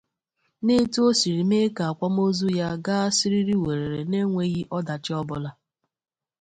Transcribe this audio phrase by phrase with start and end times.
[0.65, 5.49] na etu o siri mee ka akwamozu ya gaa siriri-wèrèrè n'enweghị ọdachi ọbụla.